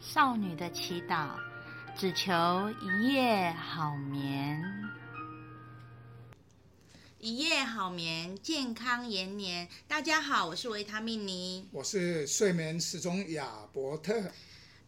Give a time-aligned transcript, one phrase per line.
[0.00, 1.28] 少女的祈祷，
[1.94, 2.32] 只求
[2.80, 4.58] 一夜好眠。
[7.18, 9.68] 一夜好眠，健康延年。
[9.86, 14.32] 大家好，我是维他命尼，我是睡眠时钟亚伯特。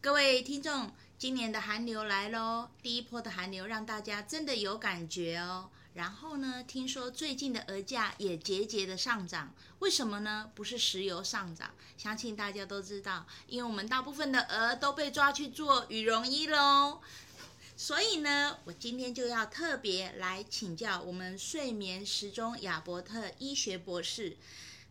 [0.01, 5.69] 各位听众，今年的寒流来喽，第一波的寒流让大家真的有感觉哦。
[5.95, 10.51] 然后呢，听说最近的鹅价也节节的上涨，为什么呢？
[10.55, 17.01] 不是石油上涨，相信大家都知道，因为我们大部分的鹅都被抓去做羽绒衣喽。
[17.77, 24.37] 所以呢，我今天就要特别来请教我们睡眠时钟亚伯特医学博士。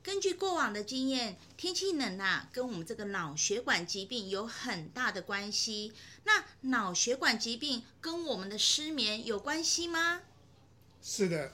[0.03, 5.93] 根据过往的经验，天气冷啊，跟我们这个脑血管疾病有很大的关系。
[6.23, 10.21] 那脑血管疾病跟我们的失眠有关系吗？
[11.03, 11.51] 是的，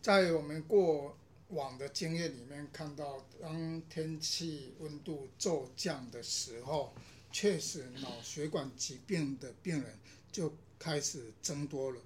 [0.00, 1.14] 在我们过
[1.48, 6.94] 往的经验里面看到，当天气温度骤降的时候，
[7.30, 9.98] 确实脑血管疾病的病人
[10.32, 12.00] 就开始增多了。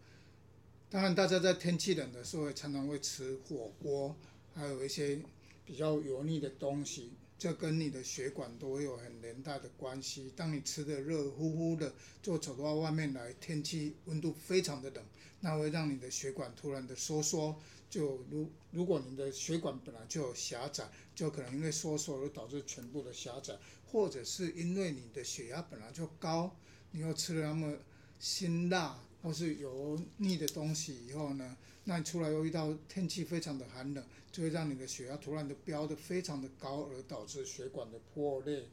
[0.90, 4.16] 当然，大家在天气冷的时候，常常会吃火锅，
[4.52, 5.20] 还有一些
[5.64, 7.12] 比较油腻的东西。
[7.38, 10.32] 这跟你的血管都有很连带的关系。
[10.36, 15.04] 当你吃的热乎乎的，就走到外面来，天气温度非常的冷，
[15.42, 17.54] 那会让你的血管突然的收缩。
[17.90, 26.56] 就如如果你的血管本来就有狭窄，就可能因为收缩而导致全部的狭窄，或者是因为你的血压本来就高，
[26.92, 27.76] 你又吃了那么
[28.18, 31.54] 辛辣或是油腻的东西以后呢，
[31.84, 38.64] 那你出来又遇到天气非常的寒冷，就会让你的血压突然的飙得非常的高，而导致血管的破裂。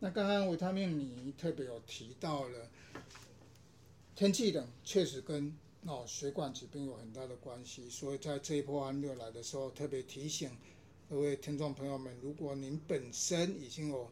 [0.00, 2.68] 那刚刚维他命你特别有提到了，
[4.16, 5.56] 天气冷确实跟
[5.86, 10.50] 脑血管疾病有很大的关系，所以在这一波寒流来的时候，特别提醒
[11.08, 14.10] 各位听众朋友们，如果您本身已经有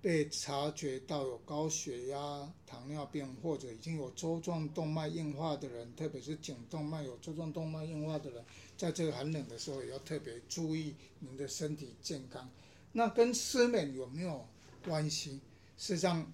[0.00, 8.42] 被察觉到有高血压、糖尿病，或者已经有周状动脉硬化的人，特别是颈动脉有周状动脉硬化的人，
[8.78, 12.50] 在这个寒冷的时候也要特别注意您的身体健康。
[12.92, 14.42] 那跟失眠有没有
[14.82, 15.32] 关系？
[15.76, 16.32] 事实上，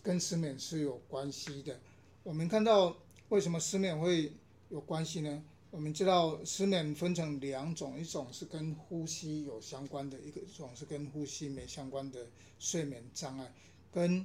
[0.00, 1.80] 跟失眠是有关系的。
[2.22, 2.96] 我们看到
[3.30, 4.32] 为什么失眠会
[4.70, 5.44] 有关系呢？
[5.70, 12.26] 我们知道失眠分成两种，一种是跟呼吸有相关的，一个一种是跟呼吸没相关的
[12.58, 13.52] 睡眠障碍。
[13.92, 14.24] 跟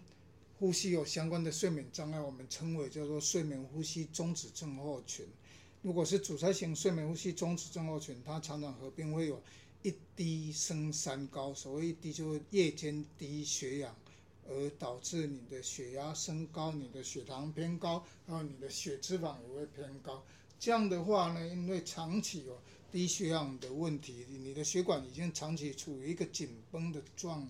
[0.57, 5.25] 呼吸有相关的睡眠障碍，我们称为叫做睡眠呼吸中止症候群。
[5.81, 9.41] 如果是阻塞型睡眠呼吸中止症候群，它常常合并会有
[9.81, 13.93] 一低升三高，所谓一低就是夜间低血氧，
[14.47, 20.23] 而导致你的血压升高，你的血糖偏高，还有你的血脂肪也会偏高。
[20.59, 22.61] 这样的话呢，因为长期有
[22.91, 27.47] 低血氧的问题，你的血管已经长期处于一个紧绷的状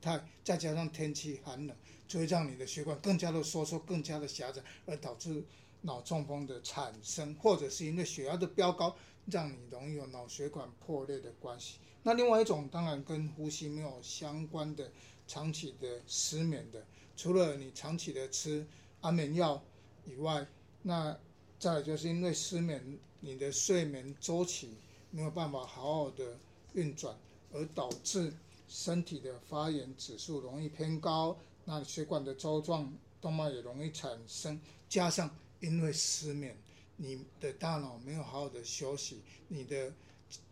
[0.00, 1.76] 态，再加上天气寒冷，
[2.08, 5.44] 就会让你的血管更加的收缩，更加的狭窄，而导致
[5.82, 8.96] 脑中风的产生，或者是因为血压的飙高，
[9.26, 11.78] 让你容易有脑血管破裂的关系。
[12.02, 14.90] 那另外一种当然跟呼吸没有相关的，
[15.26, 16.84] 长期的失眠的，
[17.16, 18.66] 除了你长期的吃
[19.00, 19.62] 安眠药
[20.06, 20.46] 以外，
[20.82, 21.18] 那
[21.58, 24.76] 再来就是因为失眠，你的睡眠周期
[25.10, 26.36] 没有办法好好的
[26.74, 27.16] 运转，
[27.52, 28.32] 而导致
[28.68, 34.60] 身体的发炎指数容易偏高，那血管的粥状动脉也容易产生。
[34.88, 35.28] 加上
[35.60, 36.56] 因为失眠，
[36.96, 39.92] 你的大脑没有好好的休息，你的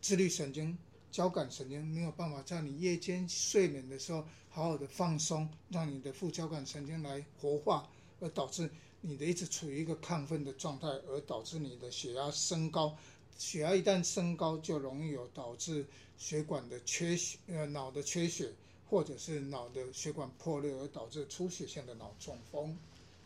[0.01, 0.77] 自律神经、
[1.11, 7.89] 交感神经没有办法在你夜间睡眠的时候好好的放松，让你的副交感神经来活化，
[8.21, 8.71] 而导致。
[9.07, 12.97] 你的一直处于一个亢奋的状态，而导致你的血压升高。
[13.37, 15.85] 血压一旦升高，就容易有导致
[16.17, 18.55] 血管的缺血，呃，脑的缺血，
[18.89, 22.79] 或者是脑的血管破裂，而导致出血性的脑中风。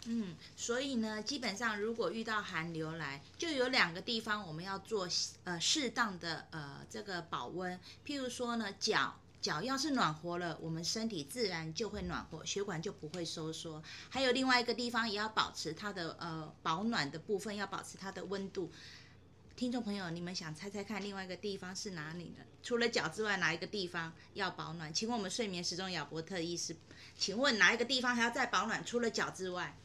[0.07, 5.07] 嗯，所以呢，基本上如果遇到寒流来，就有两个地方我们要做
[5.45, 9.15] 呃适当的呃这个保温，譬如说呢脚。
[9.41, 13.83] 脚要是暖和了，我们身体自然就会暖和，血管就不会收缩。
[14.11, 18.71] 还有另外一个地方也要保持它的呃保暖的部分，要保持它的温度。
[19.55, 22.45] 听众朋友，你们想猜猜看，另外一个地方是哪里呢？
[22.63, 24.93] 除了脚之外，哪一个地方要保暖？
[24.93, 26.77] 请问我们睡眠时钟亚伯特医师，
[27.17, 28.85] 请问哪一个地方还要再保暖？
[28.85, 29.77] 除了脚之外？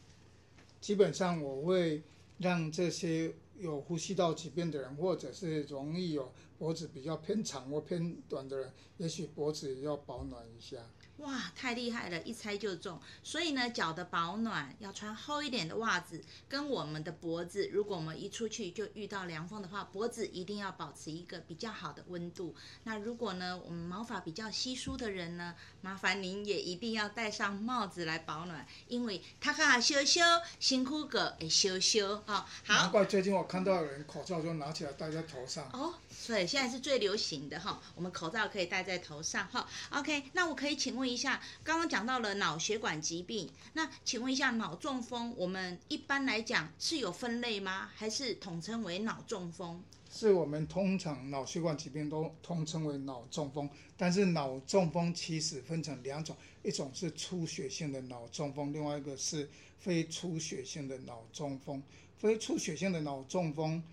[0.80, 2.04] 基本上我会
[2.38, 10.78] 让这些有呼吸道疾病的人，或者是容易有脖子比较偏长或偏短的人，也许脖子也要保暖一下。
[11.18, 13.00] 哇，太厉害了，一猜就中。
[13.22, 22.56] 所以呢，脚的保暖要穿厚一点的袜子，跟我们的脖子，如果我们一出去就遇到凉风的话，脖子一定要保持一个比较好的温度。
[22.84, 30.20] 那如果呢，我们毛发比较稀疏的人呢，麻烦您也一定要戴上帽子来保暖，因为他卡羞羞，
[30.60, 32.46] 辛苦个诶羞羞啊。
[32.66, 35.70] 好，难怪最近我看到有人口罩就拿起来戴在头上。
[35.72, 39.66] 哦，所以现在是最流行的哈，我们口罩可以戴在头上哈。
[39.92, 41.14] OK，那我可以请问。
[41.14, 47.92] 一下，刚刚讲到了脑血管疾病，那请问一下，脑中风我们一般来讲是有分类吗？
[47.94, 49.84] 还是统称为脑中风？
[50.10, 59.48] 是我们通常脑血管疾病都通称为脑中风，但是脑中风其实分成两种，一种是出血性的脑中风，另外一个是
[59.78, 61.84] 非出血性的脑中风。
[62.18, 63.84] 非出血性的脑中风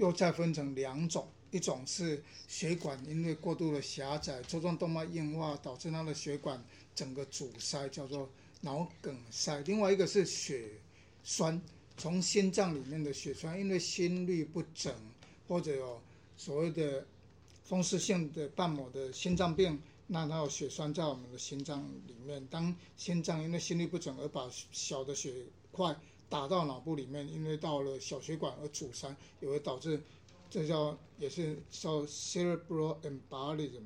[0.00, 1.28] 又再分成两种。
[1.50, 6.64] 一种是血管因为过度的狭窄，周状动脉硬化导致它的血管
[6.94, 8.30] 整个阻塞，叫做
[8.62, 9.60] 脑梗塞。
[9.62, 10.68] 另外一个是血
[11.22, 11.60] 栓，
[11.96, 14.94] 从心脏里面的血栓，因为心律不整
[15.48, 16.00] 或者有
[16.36, 17.04] 所谓的
[17.64, 22.46] 风湿性的瓣膜的心脏病，那它有血栓在我们的心脏里面。
[22.46, 25.34] 当心脏因为心律不整而把小的血
[25.72, 25.96] 块
[26.30, 30.00] 打到脑部里面，因为到了小血管而阻塞，也会导致。
[30.48, 33.84] 这叫也是叫 cerebral embolism，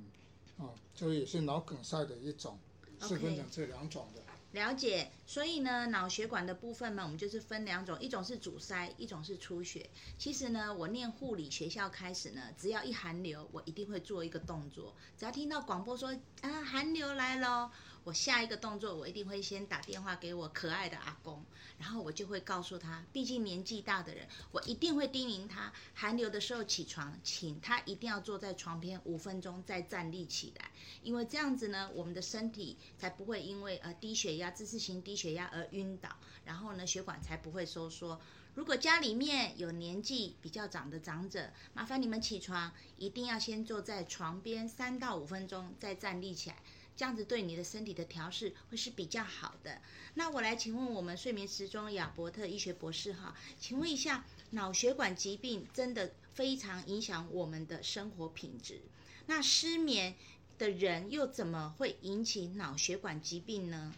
[0.56, 2.58] 啊，这也是脑梗塞的一种
[3.00, 4.22] 是分成这两种的。
[4.52, 9.90] 了解，所以呢，脑血管的部分呢，我们就是分两种，一种是阻塞，一种是出血。
[10.16, 17.70] 其实呢，我念护理学校开始呢，只要一寒流，我一定会做一个动作，只要听到广播说啊寒流来了。
[18.04, 21.42] 我下一个动作，我一定会先打电话给我可爱的阿公，
[21.78, 30.70] 然后我就会告诉他，毕竟年纪大的人，我一定会叮咛他，寒流的时候起床，请他一定要坐在床边五分钟再站立起来，
[31.02, 36.10] 因为这样子呢，我们的身体才不会因为呃低血压、姿势型低血压而晕倒，
[36.44, 38.20] 然后呢血管才不会收缩。
[38.54, 46.56] 如果家里面有年纪比较长的长者，麻烦你们起床，一定要先坐在床边三到五分钟再站立起来。
[46.96, 49.80] 这样子对你的身体的调试会是比较好的。
[50.14, 58.80] 那我来请问我们睡眠时钟亚伯特医学博士哈，请问一下，脑血管疾病真的非常影响我们的生活品质。
[59.26, 60.14] 那失眠
[60.56, 63.92] 的人又怎么会引起脑血管疾病呢？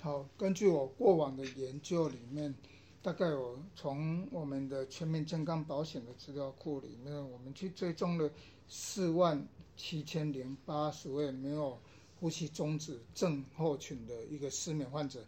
[0.00, 2.54] 好，根据我过往的研究里面，
[3.00, 8.30] 大概有从我们的全民健康保险的资料库里面，我们去追踪了
[8.68, 11.80] 四万七千零八十位没有。
[12.20, 15.24] 呼吸中止症候群的一个失眠患者，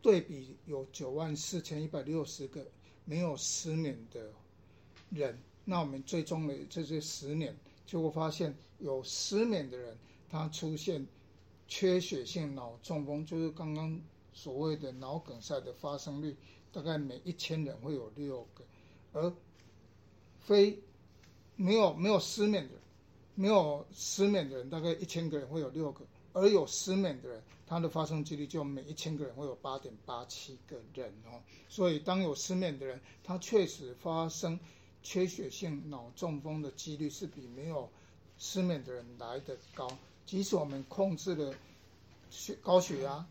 [0.00, 2.66] 对比有九万四千一百六十个
[3.04, 4.32] 没有失眠的
[5.10, 9.98] 人，那我们最终的这些十年，就会发现有失眠的人，
[10.30, 11.06] 他出现
[11.68, 14.00] 缺血性脑中风，就是刚刚
[14.32, 16.34] 所谓的脑梗塞的发生率，
[16.72, 18.64] 大概每一千人会有六个，
[19.12, 19.32] 而
[20.40, 20.78] 非
[21.56, 22.74] 没有没有失眠的，
[23.34, 26.06] 没有失眠的人，大概一千个人会有六个。
[26.34, 31.40] 而有失眠的人，他的发生几率就每一千个人会有八点八七个人哦。
[31.68, 34.58] 所以，当有失眠的人，他确实发生
[35.02, 37.88] 缺血性脑中风的几率是比没有
[38.38, 39.90] 失眠的人来得高。
[40.24, 41.54] 即使我们控制了
[42.30, 43.26] 血高血压、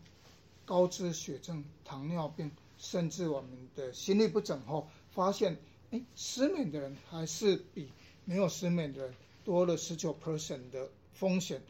[0.64, 5.56] 高脂血症、糖尿病，甚至我们的心律不整后，发现，
[5.90, 7.88] 哎，失眠的人还是比
[8.24, 9.14] 没有失眠的人
[9.44, 11.60] 多了十九 percent 的风险。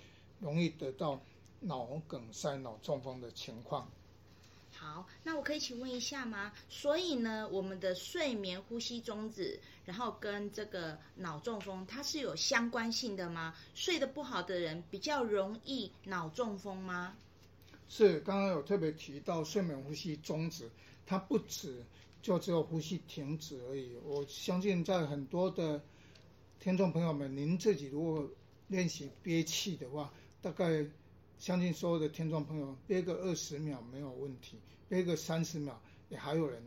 [0.40, 1.20] 容易得到
[1.62, 3.90] 脑梗塞、脑中风的情况。
[4.74, 6.52] 好，那我可以请问一下吗？
[6.68, 13.54] 所以呢，我们的睡眠呼吸中止，然后跟这个脑中风，它是有相关性的吗？
[13.74, 17.14] 睡得不好的人比较容易脑中风吗？
[17.88, 20.70] 是，刚刚有特别提到睡眠呼吸中止，
[21.06, 21.84] 它不止
[22.22, 23.96] 就只有呼吸停止而已。
[24.04, 25.80] 我相信在很多的
[26.58, 28.28] 听众朋友们，您自己如果
[28.68, 30.86] 练习憋气的话，大概
[31.42, 36.62] 相信所有的听众朋友憋个二十秒没有问题，憋个三十秒也还有人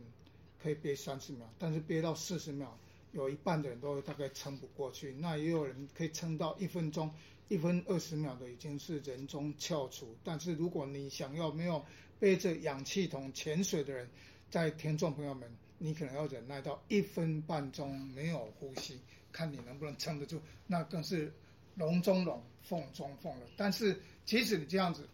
[0.62, 2.76] 可以憋三十秒，但是憋到四十秒，
[3.12, 5.14] 有一半的人都大概撑不过去。
[5.14, 7.10] 那也有人可以撑到一分钟，
[7.48, 10.14] 一分二十秒的已经是人中翘楚。
[10.22, 11.82] 但是如果你想要没有
[12.18, 14.10] 背着氧气筒潜水的人，
[14.50, 19.00] 在听众朋友们，你可能要忍耐到一分半钟没有呼吸，
[19.32, 21.32] 看你能不能撑得住，那更是。
[21.76, 23.46] 龙中龙，凤中凤了。
[23.56, 25.08] 但是即使你这样子，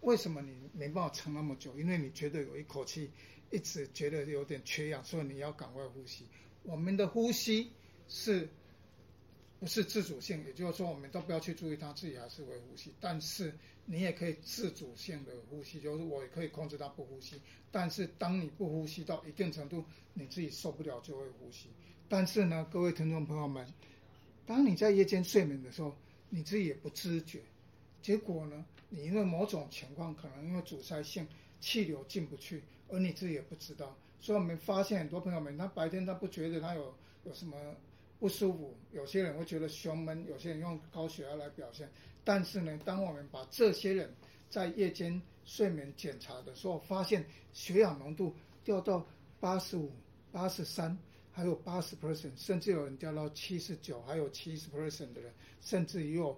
[0.00, 1.76] 为什么你没办法撑那么久？
[1.78, 3.10] 因为你觉得有一口气
[3.50, 6.24] 一直觉得有点缺氧，所以你要赶快呼吸。
[6.62, 7.70] 我们的呼吸
[8.08, 8.48] 是
[9.58, 12.92] 不是自主性，也就是说，我们都不要去注意它，自己还是会呼吸。
[13.00, 13.52] 但是
[13.86, 17.40] 你也可以自主性的呼吸，就是我也可以控制它不呼吸。
[17.72, 21.68] 但是当你不呼吸到一定程度，你自己受不了就会呼吸。
[22.08, 23.66] 但是呢，各位听众朋友们，
[24.48, 25.94] 当你在夜间睡眠的时候，
[26.30, 27.42] 你自己也不知觉，
[28.00, 31.28] 结果呢，你因为某种情况，可能因为阻塞性
[31.60, 33.94] 气流进不去，而你自己也不知道。
[34.18, 37.54] 所以我们发现很多朋友们，他白天他不觉得他有有什么。
[38.20, 41.88] 不舒服，有些人会觉得胸闷，有些人用高血压来表现。
[42.24, 44.12] 但是呢，当我们把这些人
[44.50, 49.06] 在夜间睡眠检查的时候，发现血氧浓度掉到
[49.38, 49.92] 八十五、
[50.32, 50.98] 八十三，
[51.38, 56.36] 还有八十 percent，甚至有人掉到七十九，还有七十 percent 的人，甚至也有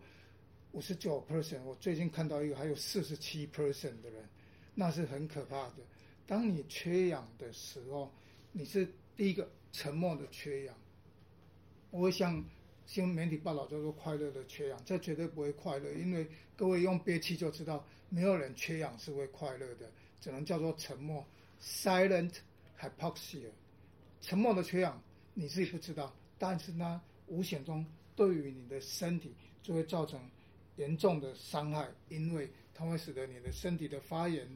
[0.73, 1.62] 五十九 percent。
[1.62, 4.28] 我最近看到一个还有四十七 percent 的人，
[4.75, 5.76] 那是很可怕的。
[6.26, 8.12] 当你缺氧的时候，
[8.52, 10.76] 你是第一个沉默的缺氧。
[11.90, 12.45] 我会像
[12.85, 19.90] 新闻媒体报道叫做快乐的缺氧，这绝对不会快乐，因为各位用憋气就知道，没有人缺氧是会快乐的，
[20.21, 21.26] 只能叫做沉默
[21.59, 22.35] （silent
[22.78, 23.49] hypoxia）。
[24.21, 25.00] 沉默的缺氧
[25.35, 27.85] 你自己不知道，但是呢，无形中
[28.15, 30.21] 对于你的身体就会造成
[30.77, 34.47] 严重的伤害，因为它会使得你的身体的发炎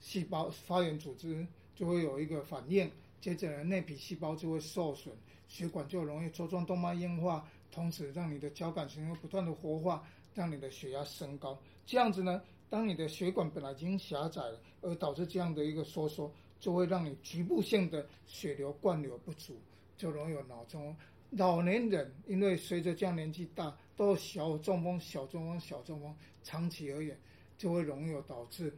[0.00, 5.14] 细胞、发炎组织就会有一个反应，接着呢，内皮细胞就会受损。
[5.48, 11.58] 血管就容易粥状动脉硬化，同时让你的交感神经不断的活化，让你的血压升高。
[11.86, 19.60] 这样子呢，当你的血管本来已经狭窄了，而导致这样的一个收缩，就会让你局部性的血流灌流不足，
[19.96, 20.96] 就容易有脑中风。
[21.30, 27.18] 老年人因为随着这样年纪大，都小中风、小中风、小中风，长期而言
[27.56, 28.72] 就会容易有导致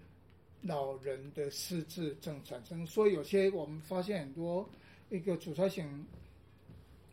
[0.63, 2.87] 老人的失智症产生。
[2.87, 4.69] 所以有些我们发现很多
[5.09, 6.07] 一个阻塞性。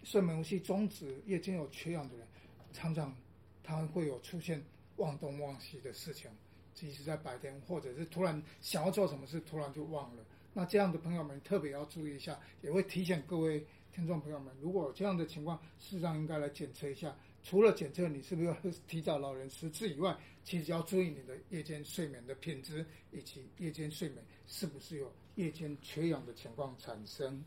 [0.04, 2.26] 睡眠呼吸中止，夜间有缺氧的人，
[2.72, 3.14] 常常
[3.62, 4.64] 他会有出现
[4.96, 6.32] 忘东忘西的事情，
[6.74, 10.24] 即使在白天，或者是突然想要做什么事，突然就忘了。
[10.58, 17.16] 那这样的朋友们特别要注意一下，也会提醒各位听众朋友们，如果有这样的情况，事实上应该来检测一下。
[17.44, 18.56] 除了检测你是不是
[18.90, 27.46] 提早老人失智以外，其实要注意你的夜间睡眠的品质，以及夜间睡眠是不是有夜间缺氧的情况产生。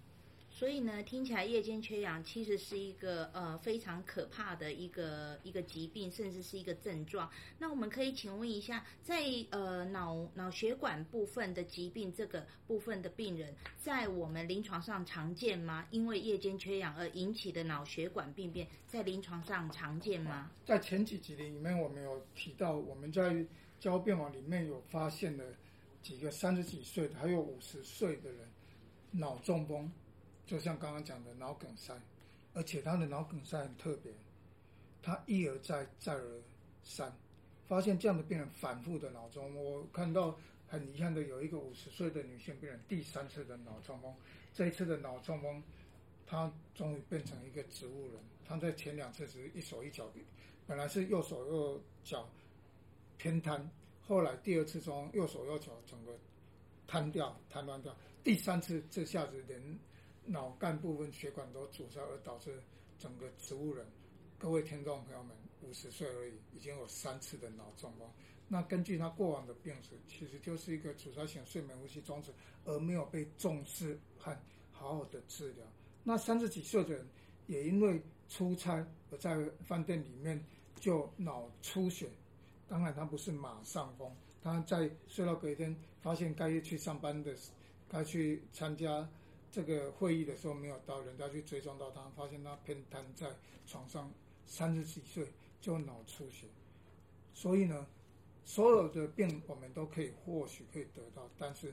[0.52, 7.30] 所以呢，听起来夜间缺氧其实是一个呃非常可怕的一个一个疾病，甚至是一个症状。
[7.58, 15.86] 那我们可以请问一下，在呃脑脑血管部分的疾病这个部分的病人，在我们临床上常见吗？
[15.90, 20.50] 因为夜间缺氧而引起的脑血管病变，在临床上常见吗？
[20.66, 23.46] 在前几集里面，我们有提到，我们在
[23.78, 25.44] 交变网里面有发现了
[26.02, 28.40] 几个三十几岁的，还有五十岁的人
[29.12, 29.90] 脑中风。
[30.50, 31.96] 就像刚刚讲的脑梗塞，
[32.54, 34.12] 而且他的脑梗塞很特别，
[35.00, 36.42] 他一而再再而
[36.82, 37.12] 三，
[37.68, 39.54] 发现这样的病人反复的脑中。
[39.54, 44.12] 我看到很遗憾的有一个五十岁的女性病人，第三次的脑中风，
[44.52, 45.62] 这一次的脑中风，
[46.26, 48.20] 她终于变成一个植物人。
[48.44, 50.10] 她在前两次只是一手一脚，
[50.66, 52.28] 本来是右手右脚
[53.18, 53.70] 偏瘫，
[54.04, 56.12] 后来第二次中右手右脚整个
[56.88, 59.62] 瘫掉瘫痪掉，第三次这下子连。
[60.30, 62.62] 脑干部分血管都阻塞，而导致
[62.96, 63.84] 整个植物人。
[64.38, 68.08] 各位听众朋友们，五十岁而已，已经有三次的脑中风。
[68.46, 72.32] 那根据他过往的病史，其实就是一个阻塞性睡眠呼吸中止，
[72.64, 74.36] 而没有被重视和
[74.70, 75.66] 好好的治疗。
[76.04, 77.04] 那三十几岁的人
[77.48, 80.40] 也因为出差而在饭店里面
[80.76, 82.08] 就脑出血。
[82.68, 84.08] 当然他不是马上风，
[84.40, 87.34] 他在睡到隔一天，发现该去上班的，
[87.88, 89.08] 该去参加。
[89.50, 93.34] 这个会议的时候没有到，人家去追踪到他，发现他偏瘫在
[93.66, 94.12] 床上，
[94.46, 95.26] 三十几岁
[95.60, 96.46] 就脑出血。
[97.34, 97.86] 所以呢，
[98.44, 101.72] 所有的病我们都可以或许可以得到，但是，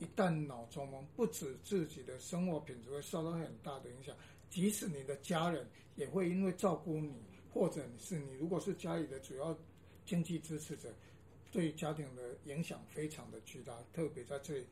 [0.00, 4.16] 一旦脑中风，不止自己的生活品质会受到很大的影响，
[4.50, 9.56] 即使你的家人也会因为照顾你，或者是你如果是家里的主要
[10.04, 10.92] 经济支持者，
[11.52, 14.66] 对家庭的影响非常的巨大，特别在这里。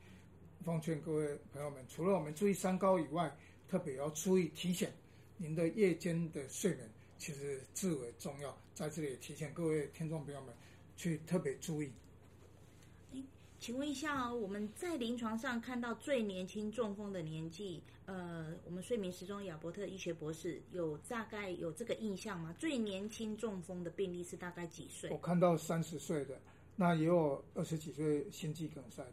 [0.63, 3.35] 奉劝各位朋友们，除了我们注意三高以外，
[3.69, 4.89] 特别要注意提醒
[5.37, 8.57] 您的夜间的睡眠，其实至为重要。
[8.75, 10.55] 在这里也提醒各位听众朋友们，
[10.97, 11.93] 去特别注意。
[13.61, 22.55] 请问一下哦，我们在临床上看到最年轻中风的年纪，呃，我们睡眠时钟亚伯特医学博士有大概有这个印象吗？
[22.59, 25.09] 最年轻中风的病例是大概几岁？
[25.09, 26.39] 我看到三十岁的，
[26.77, 29.13] 那也有二十几岁心肌梗塞的。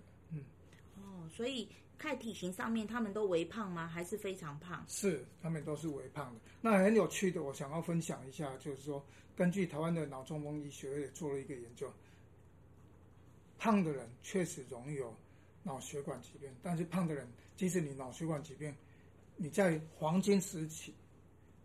[1.29, 3.87] 所以看体型上面，他们都微胖吗？
[3.87, 4.83] 还是非常胖？
[4.87, 6.41] 是，他们都是微胖的。
[6.61, 11.91] 那很有趣的，我想要分享一下，就是说，根据台湾的脑中风医学也做了一个研究，
[13.57, 15.15] 胖的人确实容易有
[15.63, 18.73] 脑血管疾病，但是胖的人，即使你脑血管疾病，
[19.35, 20.93] 你在黄金时期，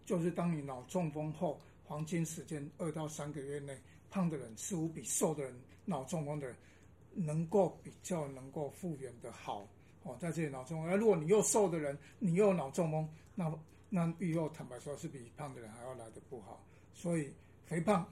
[0.05, 3.75] 就是当你脑中风后黄金时间二到三个月内，
[4.11, 6.55] 胖的人似乎比瘦的人脑中风的
[7.16, 9.66] 能够比较能够复原的好
[10.02, 13.52] 哦，在这里脑中，而如果你又瘦的人，你又脑中风，那
[13.88, 16.64] 那预后坦白说是比胖的人还要来得不好。
[16.92, 17.32] 所以
[17.64, 18.06] 肥胖，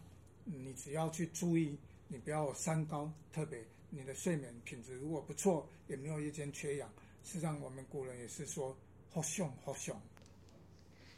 [0.45, 6.91] 你只要去注意，你不要三高，特别你的睡眠品质如果不错，也没有夜间缺氧，
[7.23, 8.77] 实际上我们古人也是说
[9.11, 9.95] 好凶好凶。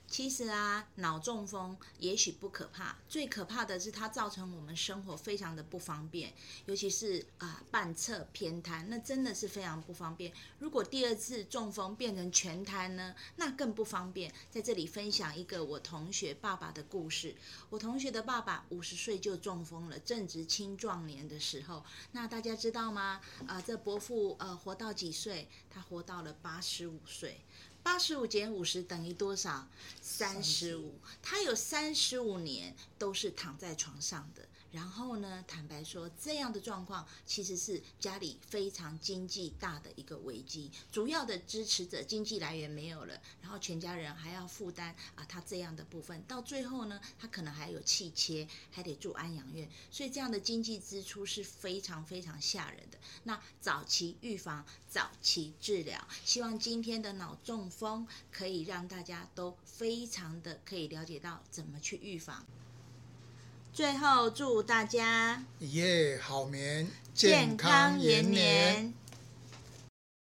[0.09, 6.33] 其实啊，脑中风也许不可怕，最可怕的是它造成我们生活非常的不方便，
[6.67, 10.33] 尤其是啊半侧偏瘫，那真的是非常不方便。
[10.61, 14.33] 如果第二次中风变成全瘫呢，那更不方便。
[14.51, 17.35] 在这里分享一个我同学爸爸的故事。
[17.69, 21.85] 我同学的爸爸五十岁就中风了，正值青壮年的时候。
[22.13, 23.21] 那大家知道吗？
[23.47, 25.49] 啊，这伯父呃活到几岁？
[25.69, 27.43] 他活到了八十五岁。
[27.87, 29.69] 八十五减五十等于多少？
[30.03, 30.99] 三十五。
[31.23, 34.49] 他有三十五年都是躺在床上的。
[34.77, 52.99] 然后呢，坦白说，这样的状况其实是家里非常经济大的一个危机，主要的支持者经济来源没有了，然后全家人还要负担啊他这样的部分，到最后呢，他可能还有气切，还得住安养院，所以这样的经济支出是非常非常吓人的。
[53.23, 62.45] 那早期预防，早期治疗，希望今天的脑中风可以让大家都非常的可以了解到怎么去预防。
[63.77, 68.95] 最后祝大家一夜好眠，健康延年。